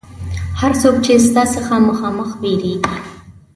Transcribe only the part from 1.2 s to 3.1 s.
ستا څخه مخامخ وېرېږي.